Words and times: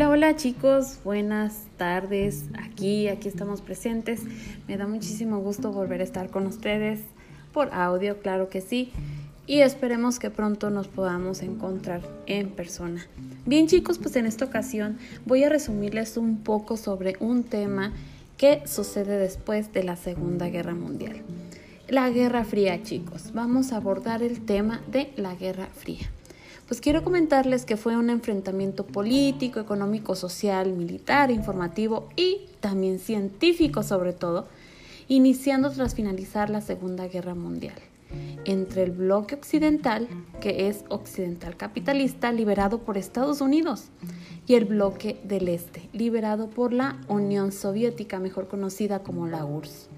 Hola, 0.00 0.08
hola 0.08 0.36
chicos, 0.36 0.98
buenas 1.04 1.64
tardes. 1.76 2.44
Aquí, 2.58 3.08
aquí 3.08 3.28
estamos 3.28 3.60
presentes. 3.60 4.22
Me 4.66 4.78
da 4.78 4.86
muchísimo 4.86 5.40
gusto 5.40 5.72
volver 5.72 6.00
a 6.00 6.04
estar 6.04 6.30
con 6.30 6.46
ustedes 6.46 7.00
por 7.52 7.68
audio, 7.74 8.18
claro 8.22 8.48
que 8.48 8.62
sí. 8.62 8.92
Y 9.46 9.60
esperemos 9.60 10.18
que 10.18 10.30
pronto 10.30 10.70
nos 10.70 10.88
podamos 10.88 11.42
encontrar 11.42 12.00
en 12.24 12.48
persona. 12.48 13.06
Bien 13.44 13.66
chicos, 13.66 13.98
pues 13.98 14.16
en 14.16 14.24
esta 14.24 14.46
ocasión 14.46 14.96
voy 15.26 15.44
a 15.44 15.50
resumirles 15.50 16.16
un 16.16 16.38
poco 16.38 16.78
sobre 16.78 17.18
un 17.20 17.42
tema 17.42 17.92
que 18.38 18.66
sucede 18.66 19.18
después 19.18 19.70
de 19.74 19.84
la 19.84 19.96
Segunda 19.96 20.48
Guerra 20.48 20.74
Mundial. 20.74 21.20
La 21.88 22.08
Guerra 22.08 22.46
Fría 22.46 22.82
chicos. 22.82 23.34
Vamos 23.34 23.70
a 23.72 23.76
abordar 23.76 24.22
el 24.22 24.40
tema 24.46 24.80
de 24.90 25.12
la 25.16 25.34
Guerra 25.34 25.66
Fría 25.66 26.08
pues 26.70 26.80
quiero 26.80 27.02
comentarles 27.02 27.64
que 27.64 27.76
fue 27.76 27.96
un 27.96 28.10
enfrentamiento 28.10 28.86
político, 28.86 29.58
económico, 29.58 30.14
social, 30.14 30.72
militar, 30.72 31.32
informativo 31.32 32.08
y 32.14 32.42
también 32.60 33.00
científico 33.00 33.82
sobre 33.82 34.12
todo, 34.12 34.46
iniciando 35.08 35.72
tras 35.72 35.96
finalizar 35.96 36.48
la 36.48 36.60
Segunda 36.60 37.08
Guerra 37.08 37.34
Mundial, 37.34 37.74
entre 38.44 38.84
el 38.84 38.92
bloque 38.92 39.34
occidental, 39.34 40.06
que 40.40 40.68
es 40.68 40.84
occidental 40.90 41.56
capitalista, 41.56 42.30
liberado 42.30 42.78
por 42.78 42.96
Estados 42.96 43.40
Unidos, 43.40 43.86
y 44.46 44.54
el 44.54 44.64
bloque 44.64 45.18
del 45.24 45.48
este, 45.48 45.88
liberado 45.92 46.50
por 46.50 46.72
la 46.72 47.00
Unión 47.08 47.50
Soviética, 47.50 48.20
mejor 48.20 48.46
conocida 48.46 49.00
como 49.00 49.26
la 49.26 49.44
URSS. 49.44 49.88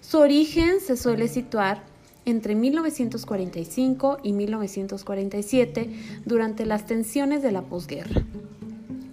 Su 0.00 0.18
origen 0.18 0.80
se 0.80 0.96
suele 0.96 1.28
situar 1.28 1.84
entre 2.30 2.54
1945 2.54 4.18
y 4.22 4.32
1947 4.32 5.90
durante 6.26 6.66
las 6.66 6.86
tensiones 6.86 7.42
de 7.42 7.52
la 7.52 7.62
posguerra 7.62 8.22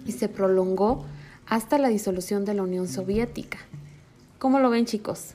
y 0.06 0.12
se 0.12 0.28
prolongó 0.28 1.04
hasta 1.46 1.78
la 1.78 1.88
disolución 1.88 2.44
de 2.44 2.54
la 2.54 2.62
Unión 2.62 2.88
Soviética. 2.88 3.58
¿Cómo 4.38 4.58
lo 4.60 4.70
ven 4.70 4.84
chicos? 4.84 5.34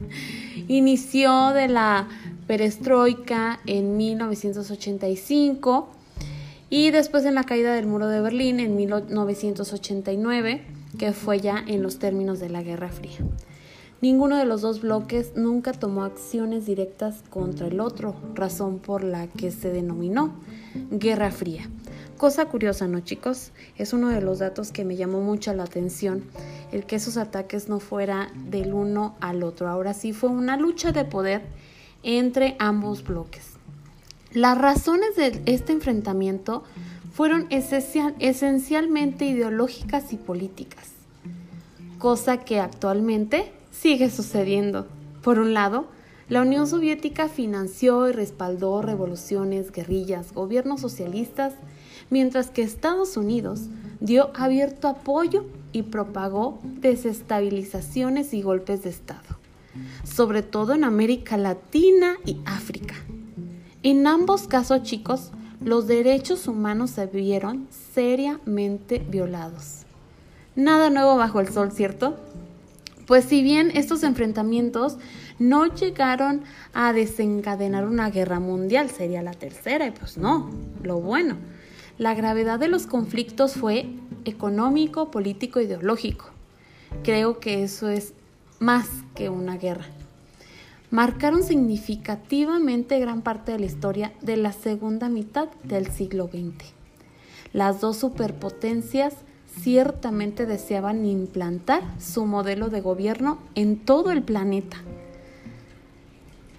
Inició 0.68 1.50
de 1.50 1.68
la 1.68 2.08
perestroika 2.46 3.60
en 3.66 3.96
1985 3.96 5.88
y 6.70 6.90
después 6.90 7.24
en 7.24 7.34
la 7.34 7.44
caída 7.44 7.74
del 7.74 7.86
muro 7.86 8.08
de 8.08 8.20
Berlín 8.20 8.58
en 8.58 8.76
1989, 8.76 10.62
que 10.98 11.12
fue 11.12 11.40
ya 11.40 11.62
en 11.66 11.82
los 11.82 11.98
términos 11.98 12.40
de 12.40 12.48
la 12.48 12.62
Guerra 12.62 12.88
Fría. 12.88 13.18
Ninguno 14.02 14.36
de 14.36 14.44
los 14.46 14.62
dos 14.62 14.80
bloques 14.80 15.36
nunca 15.36 15.70
tomó 15.70 16.02
acciones 16.02 16.66
directas 16.66 17.22
contra 17.30 17.68
el 17.68 17.78
otro, 17.78 18.16
razón 18.34 18.80
por 18.80 19.04
la 19.04 19.28
que 19.28 19.52
se 19.52 19.70
denominó 19.70 20.32
Guerra 20.90 21.30
Fría. 21.30 21.70
Cosa 22.18 22.46
curiosa, 22.46 22.88
¿no 22.88 22.98
chicos? 22.98 23.52
Es 23.76 23.92
uno 23.92 24.08
de 24.08 24.20
los 24.20 24.40
datos 24.40 24.72
que 24.72 24.84
me 24.84 24.96
llamó 24.96 25.20
mucho 25.20 25.54
la 25.54 25.62
atención, 25.62 26.24
el 26.72 26.84
que 26.84 26.96
esos 26.96 27.16
ataques 27.16 27.68
no 27.68 27.78
fuera 27.78 28.32
del 28.50 28.74
uno 28.74 29.14
al 29.20 29.44
otro. 29.44 29.68
Ahora 29.68 29.94
sí 29.94 30.12
fue 30.12 30.30
una 30.30 30.56
lucha 30.56 30.90
de 30.90 31.04
poder 31.04 31.42
entre 32.02 32.56
ambos 32.58 33.04
bloques. 33.04 33.50
Las 34.32 34.58
razones 34.58 35.14
de 35.14 35.40
este 35.46 35.72
enfrentamiento 35.72 36.64
fueron 37.14 37.46
esencialmente 37.50 39.26
ideológicas 39.26 40.12
y 40.12 40.16
políticas, 40.16 40.90
cosa 42.00 42.38
que 42.38 42.58
actualmente 42.58 43.52
sigue 43.72 44.10
sucediendo. 44.10 44.86
Por 45.22 45.40
un 45.40 45.54
lado, 45.54 45.86
la 46.28 46.42
Unión 46.42 46.66
Soviética 46.66 47.28
financió 47.28 48.08
y 48.08 48.12
respaldó 48.12 48.80
revoluciones, 48.80 49.72
guerrillas, 49.72 50.32
gobiernos 50.32 50.80
socialistas, 50.80 51.54
mientras 52.10 52.50
que 52.50 52.62
Estados 52.62 53.16
Unidos 53.16 53.62
dio 54.00 54.30
abierto 54.34 54.88
apoyo 54.88 55.44
y 55.72 55.82
propagó 55.82 56.60
desestabilizaciones 56.62 58.34
y 58.34 58.42
golpes 58.42 58.82
de 58.82 58.90
Estado, 58.90 59.38
sobre 60.04 60.42
todo 60.42 60.74
en 60.74 60.84
América 60.84 61.36
Latina 61.36 62.16
y 62.24 62.38
África. 62.44 62.94
En 63.82 64.06
ambos 64.06 64.46
casos, 64.46 64.82
chicos, 64.84 65.32
los 65.64 65.86
derechos 65.86 66.46
humanos 66.46 66.90
se 66.90 67.06
vieron 67.06 67.66
seriamente 67.94 68.98
violados. 68.98 69.82
Nada 70.54 70.90
nuevo 70.90 71.16
bajo 71.16 71.40
el 71.40 71.48
sol, 71.48 71.72
¿cierto? 71.72 72.16
Pues 73.06 73.24
si 73.24 73.42
bien 73.42 73.70
estos 73.74 74.02
enfrentamientos 74.04 74.98
no 75.38 75.66
llegaron 75.66 76.42
a 76.72 76.92
desencadenar 76.92 77.86
una 77.86 78.10
guerra 78.10 78.38
mundial, 78.40 78.90
sería 78.90 79.22
la 79.22 79.32
tercera, 79.32 79.86
y 79.86 79.90
pues 79.90 80.16
no, 80.18 80.50
lo 80.82 81.00
bueno. 81.00 81.36
La 81.98 82.14
gravedad 82.14 82.58
de 82.58 82.68
los 82.68 82.86
conflictos 82.86 83.54
fue 83.54 83.86
económico, 84.24 85.10
político, 85.10 85.60
ideológico. 85.60 86.30
Creo 87.02 87.40
que 87.40 87.62
eso 87.62 87.88
es 87.88 88.14
más 88.60 88.88
que 89.14 89.28
una 89.28 89.56
guerra. 89.56 89.86
Marcaron 90.90 91.42
significativamente 91.42 92.98
gran 93.00 93.22
parte 93.22 93.52
de 93.52 93.58
la 93.58 93.66
historia 93.66 94.12
de 94.20 94.36
la 94.36 94.52
segunda 94.52 95.08
mitad 95.08 95.48
del 95.64 95.88
siglo 95.88 96.28
XX. 96.28 96.72
Las 97.52 97.80
dos 97.80 97.96
superpotencias 97.96 99.14
ciertamente 99.60 100.46
deseaban 100.46 101.04
implantar 101.04 101.82
su 102.00 102.26
modelo 102.26 102.68
de 102.68 102.80
gobierno 102.80 103.38
en 103.54 103.76
todo 103.78 104.10
el 104.10 104.22
planeta. 104.22 104.78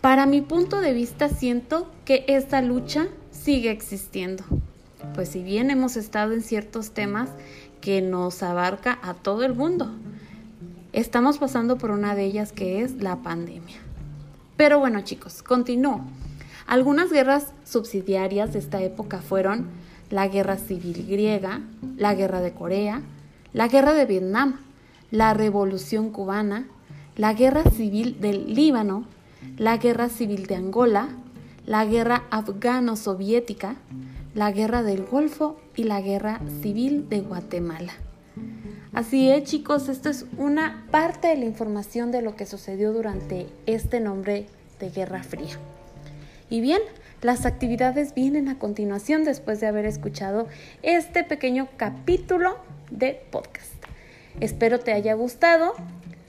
Para 0.01 0.25
mi 0.25 0.41
punto 0.41 0.81
de 0.81 0.93
vista 0.93 1.29
siento 1.29 1.87
que 2.05 2.25
esta 2.27 2.61
lucha 2.61 3.07
sigue 3.31 3.71
existiendo, 3.71 4.43
pues 5.15 5.29
si 5.29 5.43
bien 5.43 5.71
hemos 5.71 5.95
estado 5.95 6.33
en 6.33 6.41
ciertos 6.41 6.91
temas 6.91 7.29
que 7.81 8.01
nos 8.01 8.43
abarca 8.43 8.99
a 9.01 9.13
todo 9.13 9.43
el 9.43 9.53
mundo, 9.53 9.91
estamos 10.91 11.37
pasando 11.37 11.77
por 11.77 11.91
una 11.91 12.15
de 12.15 12.25
ellas 12.25 12.51
que 12.51 12.81
es 12.81 13.01
la 13.01 13.17
pandemia. 13.17 13.77
Pero 14.57 14.79
bueno 14.79 15.01
chicos, 15.01 15.41
continúo. 15.41 16.01
Algunas 16.66 17.12
guerras 17.12 17.47
subsidiarias 17.66 18.53
de 18.53 18.59
esta 18.59 18.81
época 18.81 19.19
fueron 19.19 19.68
la 20.09 20.28
guerra 20.28 20.57
civil 20.57 21.06
griega, 21.07 21.62
la 21.97 22.13
guerra 22.13 22.41
de 22.41 22.53
Corea, 22.53 23.01
la 23.53 23.68
guerra 23.68 23.94
de 23.94 24.06
Vietnam, 24.06 24.59
la 25.12 25.34
revolución 25.34 26.09
cubana, 26.09 26.68
la 27.16 27.34
guerra 27.34 27.63
civil 27.69 28.19
del 28.19 28.53
Líbano, 28.53 29.06
la 29.57 29.78
guerra 29.78 30.09
civil 30.09 30.47
de 30.47 30.56
Angola, 30.56 31.09
la 31.66 31.85
guerra 31.85 32.23
afgano-soviética, 32.31 33.75
la 34.34 34.52
guerra 34.52 34.84
del 34.84 35.03
Golfo 35.03 35.57
y 35.75 35.84
la 35.84 36.02
guerra 36.02 36.41
civil 36.62 37.07
de 37.09 37.22
Guatemala. 37.22 37.94
Así 38.94 39.29
es, 39.29 39.44
chicos, 39.44 39.90
esto 39.90 40.09
es 40.09 40.25
una 40.38 40.85
parte 40.91 41.28
de 41.28 41.38
la 41.38 41.46
información 41.46 42.12
de 42.12 42.22
lo 42.22 42.35
que 42.35 42.46
sucedió 42.46 42.94
durante 42.94 43.47
este 43.66 44.00
nombre 44.00 44.47
de 44.79 44.90
Guerra 44.90 45.23
Fría. 45.23 45.57
Y 46.49 46.61
bien, 46.61 46.81
las 47.21 47.45
actividades 47.45 48.13
vienen 48.13 48.49
a 48.49 48.59
continuación 48.59 49.23
después 49.23 49.59
de 49.59 49.67
haber 49.67 49.85
escuchado 49.85 50.47
este 50.81 51.23
pequeño 51.23 51.69
capítulo 51.77 52.57
de 52.91 53.21
podcast. 53.31 53.73
Espero 54.39 54.79
te 54.79 54.93
haya 54.93 55.13
gustado 55.13 55.73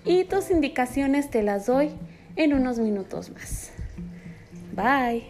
y 0.05 0.25
tus 0.25 0.51
indicaciones 0.51 1.31
te 1.31 1.43
las 1.43 1.67
doy 1.67 1.91
en 2.37 2.55
unos 2.55 2.79
minutos 2.79 3.31
más. 3.31 3.73
Bye. 4.75 5.25